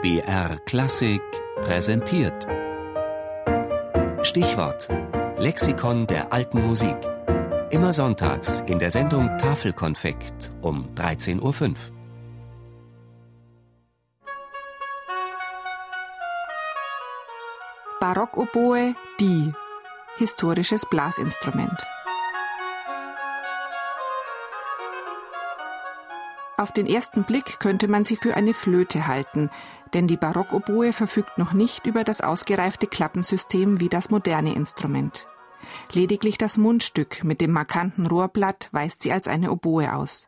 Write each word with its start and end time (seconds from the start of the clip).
BR 0.00 0.58
Klassik 0.64 1.20
präsentiert. 1.60 2.46
Stichwort: 4.22 4.88
Lexikon 5.38 6.06
der 6.06 6.32
alten 6.32 6.64
Musik. 6.64 6.96
Immer 7.70 7.92
sonntags 7.92 8.60
in 8.68 8.78
der 8.78 8.92
Sendung 8.92 9.26
Tafelkonfekt 9.38 10.52
um 10.62 10.88
13.05 10.94 11.42
Uhr. 11.42 11.74
Barockoboe, 18.00 18.94
die 19.18 19.52
historisches 20.18 20.86
Blasinstrument. 20.88 21.76
Auf 26.58 26.72
den 26.72 26.88
ersten 26.88 27.22
Blick 27.22 27.60
könnte 27.60 27.86
man 27.86 28.04
sie 28.04 28.16
für 28.16 28.34
eine 28.34 28.52
Flöte 28.52 29.06
halten, 29.06 29.48
denn 29.94 30.08
die 30.08 30.16
Barockoboe 30.16 30.92
verfügt 30.92 31.38
noch 31.38 31.52
nicht 31.52 31.86
über 31.86 32.02
das 32.02 32.20
ausgereifte 32.20 32.88
Klappensystem 32.88 33.78
wie 33.78 33.88
das 33.88 34.10
moderne 34.10 34.56
Instrument. 34.56 35.24
Lediglich 35.92 36.36
das 36.36 36.56
Mundstück 36.56 37.22
mit 37.22 37.40
dem 37.40 37.52
markanten 37.52 38.06
Rohrblatt 38.06 38.70
weist 38.72 39.02
sie 39.02 39.12
als 39.12 39.28
eine 39.28 39.52
Oboe 39.52 39.94
aus. 39.94 40.26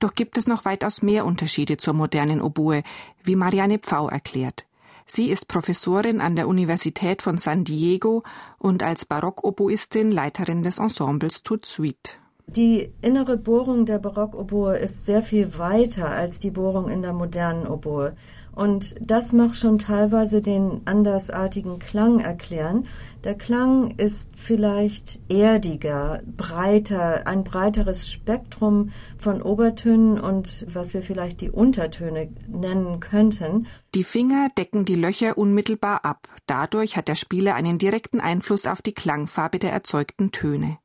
Doch 0.00 0.16
gibt 0.16 0.38
es 0.38 0.48
noch 0.48 0.64
weitaus 0.64 1.02
mehr 1.02 1.24
Unterschiede 1.24 1.76
zur 1.76 1.94
modernen 1.94 2.42
Oboe, 2.42 2.82
wie 3.22 3.36
Marianne 3.36 3.78
Pfau 3.78 4.08
erklärt. 4.08 4.66
Sie 5.06 5.30
ist 5.30 5.46
Professorin 5.46 6.20
an 6.20 6.34
der 6.34 6.48
Universität 6.48 7.22
von 7.22 7.38
San 7.38 7.62
Diego 7.62 8.24
und 8.58 8.82
als 8.82 9.04
Barockoboistin 9.04 10.10
Leiterin 10.10 10.64
des 10.64 10.80
Ensembles 10.80 11.44
Tout 11.44 11.64
Suite. 11.64 12.18
Die 12.56 12.90
innere 13.02 13.36
Bohrung 13.36 13.84
der 13.84 13.98
Barockoboe 13.98 14.78
ist 14.78 15.04
sehr 15.04 15.22
viel 15.22 15.58
weiter 15.58 16.08
als 16.08 16.38
die 16.38 16.50
Bohrung 16.50 16.88
in 16.88 17.02
der 17.02 17.12
modernen 17.12 17.66
Oboe. 17.66 18.14
Und 18.54 18.94
das 19.00 19.34
macht 19.34 19.56
schon 19.56 19.78
teilweise 19.78 20.40
den 20.40 20.80
andersartigen 20.86 21.78
Klang 21.78 22.20
erklären. 22.20 22.86
Der 23.22 23.34
Klang 23.34 23.90
ist 23.98 24.30
vielleicht 24.34 25.20
erdiger, 25.28 26.22
breiter, 26.38 27.26
ein 27.26 27.44
breiteres 27.44 28.08
Spektrum 28.08 28.90
von 29.18 29.42
Obertönen 29.42 30.18
und 30.18 30.64
was 30.72 30.94
wir 30.94 31.02
vielleicht 31.02 31.42
die 31.42 31.50
Untertöne 31.50 32.30
nennen 32.48 32.98
könnten. 32.98 33.66
Die 33.94 34.04
Finger 34.04 34.48
decken 34.56 34.86
die 34.86 34.96
Löcher 34.96 35.36
unmittelbar 35.36 36.06
ab. 36.06 36.28
Dadurch 36.46 36.96
hat 36.96 37.08
der 37.08 37.14
Spieler 37.14 37.54
einen 37.54 37.76
direkten 37.78 38.20
Einfluss 38.20 38.66
auf 38.66 38.80
die 38.80 38.94
Klangfarbe 38.94 39.58
der 39.58 39.70
erzeugten 39.70 40.32
Töne. 40.32 40.78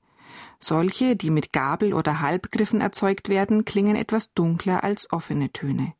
Solche, 0.63 1.17
die 1.17 1.29
mit 1.29 1.51
Gabel 1.51 1.93
oder 1.93 2.21
Halbgriffen 2.21 2.79
erzeugt 2.79 3.27
werden, 3.27 3.65
klingen 3.65 3.97
etwas 3.97 4.33
dunkler 4.33 4.81
als 4.81 5.11
offene 5.11 5.51
Töne. 5.51 5.91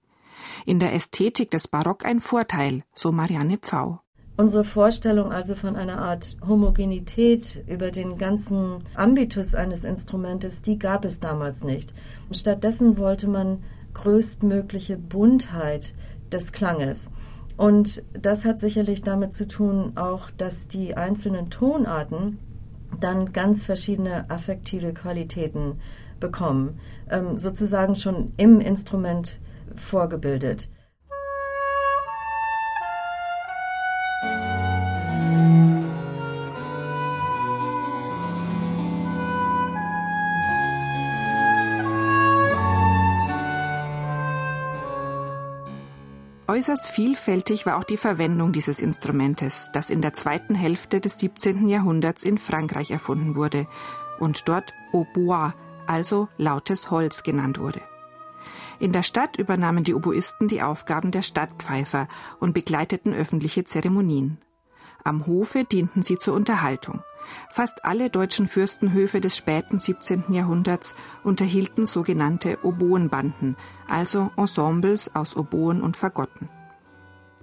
In 0.66 0.80
der 0.80 0.94
Ästhetik 0.94 1.52
des 1.52 1.68
Barock 1.68 2.06
ein 2.06 2.22
Vorteil, 2.22 2.84
so 2.96 3.12
Marianne 3.12 3.58
Pfau. 3.58 4.00
Unsere 4.38 4.64
Vorstellung 4.64 5.34
also 5.34 5.56
von 5.56 5.76
einer 5.76 5.98
Art 5.98 6.38
Homogenität 6.48 7.62
über 7.68 7.92
den 7.92 8.18
ganzen 8.18 8.86
Ambitus 8.96 9.54
eines 9.54 9.84
Instrumentes, 9.84 10.62
die 10.62 10.80
gab 10.80 11.04
es 11.04 11.20
damals 11.20 11.66
nicht. 11.66 11.94
Stattdessen 12.32 12.98
wollte 12.98 13.28
man 13.28 13.66
größtmögliche 13.94 14.98
Buntheit 14.98 15.94
des 16.32 16.54
Klanges. 16.54 17.12
Und 17.58 18.02
das 18.14 18.46
hat 18.46 18.62
sicherlich 18.62 19.02
damit 19.02 19.34
zu 19.34 19.46
tun, 19.46 19.92
auch 19.96 20.32
dass 20.32 20.70
die 20.70 20.96
einzelnen 20.96 21.50
Tonarten 21.50 22.40
dann 23.04 23.34
ganz 23.34 23.66
verschiedene 23.66 24.30
affektive 24.30 24.94
Qualitäten 24.94 25.80
bekommen, 26.20 26.80
ähm, 27.10 27.38
sozusagen 27.38 27.96
schon 27.96 28.34
im 28.38 28.60
Instrument 28.60 29.40
vorgebildet. 29.76 30.70
Äußerst 46.54 46.86
vielfältig 46.86 47.66
war 47.66 47.78
auch 47.78 47.84
die 47.84 47.98
Verwendung 47.98 48.52
dieses 48.52 48.80
Instrumentes, 48.80 49.72
das 49.74 49.90
in 49.90 50.04
der 50.04 50.14
zweiten 50.14 50.54
Hälfte 50.54 51.02
des 51.02 51.18
17. 51.18 51.68
Jahrhunderts 51.68 52.22
in 52.22 52.38
Frankreich 52.38 52.92
erfunden 52.92 53.34
wurde 53.34 53.66
und 54.20 54.48
dort 54.48 54.72
Hautbois, 54.94 55.54
also 55.88 56.28
lautes 56.38 56.92
Holz 56.92 57.24
genannt 57.24 57.58
wurde. 57.58 57.82
In 58.80 58.92
der 58.92 59.02
Stadt 59.02 59.38
übernahmen 59.38 59.84
die 59.84 59.96
Oboisten 59.96 60.48
die 60.48 60.62
Aufgaben 60.62 61.10
der 61.10 61.24
Stadtpfeifer 61.24 62.08
und 62.40 62.54
begleiteten 62.54 63.16
öffentliche 63.16 63.64
Zeremonien. 63.64 64.38
Am 65.04 65.26
Hofe 65.26 65.66
dienten 65.66 66.02
sie 66.02 66.18
zur 66.18 66.34
Unterhaltung. 66.34 67.04
Fast 67.50 67.84
alle 67.84 68.10
deutschen 68.10 68.48
Fürstenhöfe 68.48 69.22
des 69.22 69.36
späten 69.38 69.80
17. 69.80 70.26
Jahrhunderts 70.30 70.96
unterhielten 71.24 71.86
sogenannte 71.86 72.60
Oboenbanden, 72.64 73.58
also 73.88 74.32
Ensembles 74.38 75.14
aus 75.16 75.36
Oboen 75.36 75.82
und 75.82 75.98
Fagotten. 75.98 76.50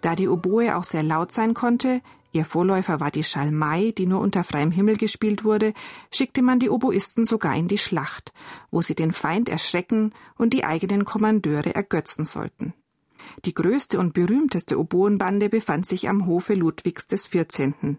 Da 0.00 0.14
die 0.16 0.28
Oboe 0.28 0.76
auch 0.76 0.84
sehr 0.84 1.02
laut 1.02 1.32
sein 1.32 1.52
konnte, 1.52 2.00
ihr 2.32 2.46
Vorläufer 2.46 3.00
war 3.00 3.10
die 3.10 3.24
Schalmei, 3.24 3.92
die 3.96 4.06
nur 4.06 4.20
unter 4.20 4.44
freiem 4.44 4.70
Himmel 4.70 4.96
gespielt 4.96 5.44
wurde, 5.44 5.74
schickte 6.10 6.40
man 6.40 6.60
die 6.60 6.70
Oboisten 6.70 7.26
sogar 7.26 7.54
in 7.56 7.68
die 7.68 7.78
Schlacht, 7.78 8.32
wo 8.70 8.80
sie 8.80 8.94
den 8.94 9.12
Feind 9.12 9.50
erschrecken 9.50 10.14
und 10.38 10.54
die 10.54 10.64
eigenen 10.64 11.04
Kommandeure 11.04 11.74
ergötzen 11.74 12.24
sollten. 12.24 12.72
Die 13.44 13.54
größte 13.54 13.98
und 13.98 14.12
berühmteste 14.12 14.78
Oboenbande 14.78 15.48
befand 15.48 15.86
sich 15.86 16.08
am 16.08 16.26
Hofe 16.26 16.54
Ludwigs 16.54 17.06
14. 17.28 17.98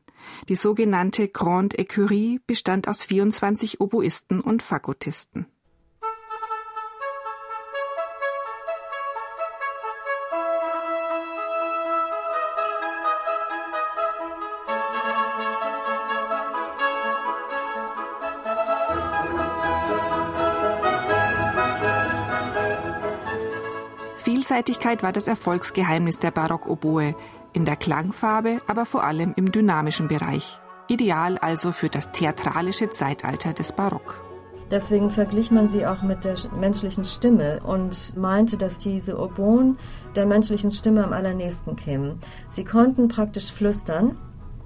Die 0.50 0.56
sogenannte 0.56 1.28
Grande 1.28 1.78
Écurie 1.78 2.40
bestand 2.46 2.88
aus 2.88 3.04
24 3.04 3.82
Oboisten 3.82 4.40
und 4.40 4.62
Fagottisten. 4.62 5.46
Vielseitigkeit 24.22 25.02
war 25.02 25.12
das 25.12 25.28
Erfolgsgeheimnis 25.28 26.20
der 26.20 26.30
Barockoboe, 26.30 27.16
in 27.54 27.66
der 27.66 27.76
Klangfarbe, 27.76 28.62
aber 28.68 28.86
vor 28.86 29.04
allem 29.04 29.34
im 29.36 29.52
dynamischen 29.52 30.08
Bereich. 30.08 30.60
Ideal 30.88 31.40
also 31.40 31.72
für 31.72 31.90
das 31.90 32.12
theatralische 32.12 32.92
Zeitalter 32.92 33.54
des 33.54 33.72
Barock. 33.72 34.24
Deswegen 34.70 35.10
verglich 35.10 35.50
man 35.50 35.68
sie 35.68 35.88
auch 35.88 36.04
mit 36.04 36.24
der 36.24 36.36
menschlichen 36.56 37.04
Stimme 37.04 37.62
und 37.66 38.16
meinte, 38.16 38.58
dass 38.58 38.78
diese 38.78 39.20
Oboen 39.20 39.78
der 40.16 40.28
menschlichen 40.28 40.72
Stimme 40.72 41.04
am 41.04 41.14
allernächsten 41.14 41.76
kämen. 41.76 42.20
Sie 42.48 42.64
konnten 42.64 43.08
praktisch 43.08 43.52
flüstern. 43.52 44.18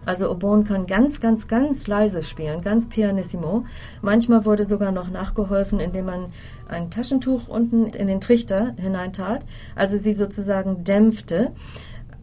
Also 0.05 0.29
Oboen 0.29 0.63
kann 0.63 0.85
ganz, 0.85 1.19
ganz, 1.19 1.47
ganz 1.47 1.88
leise 1.88 2.23
spielen, 2.23 2.61
ganz 2.61 2.88
pianissimo. 2.88 3.66
Manchmal 4.01 4.45
wurde 4.45 4.66
sogar 4.66 4.91
noch 4.91 5.09
nachgeholfen, 5.09 5.79
indem 5.79 6.05
man 6.05 6.25
ein 6.67 6.91
Taschentuch 6.91 7.47
unten 7.47 7.88
in 7.88 8.07
den 8.07 8.21
Trichter 8.21 8.75
hineintat, 8.77 9.45
also 9.75 9.97
sie 9.97 10.13
sozusagen 10.13 10.83
dämpfte. 10.83 11.51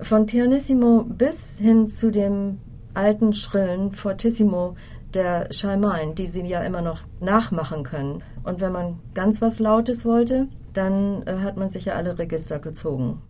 Von 0.01 0.27
pianissimo 0.27 1.05
bis 1.05 1.59
hin 1.59 1.89
zu 1.89 2.11
dem 2.11 2.59
alten 2.95 3.33
schrillen 3.33 3.93
Fortissimo 3.93 4.77
der 5.15 5.53
Schalmeien, 5.53 6.15
die 6.15 6.27
sie 6.27 6.45
ja 6.47 6.61
immer 6.61 6.83
noch 6.83 7.03
nachmachen 7.21 7.83
können. 7.83 8.23
Und 8.45 8.61
wenn 8.61 8.73
man 8.73 8.99
ganz 9.15 9.41
was 9.41 9.59
Lautes 9.59 10.05
wollte, 10.05 10.49
dann 10.73 11.23
äh, 11.27 11.39
hat 11.43 11.57
man 11.57 11.71
sich 11.71 11.87
ja 11.87 11.95
alle 11.95 12.19
Register 12.19 12.59
gezogen. 12.59 13.23